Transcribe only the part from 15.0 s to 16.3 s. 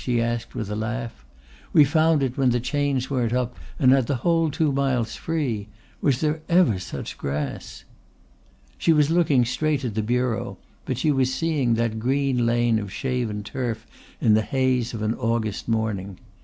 an August morning.